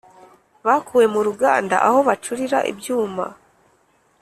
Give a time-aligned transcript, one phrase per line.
[0.65, 3.25] bakuwe mu ruganda aho bacurira ibyuma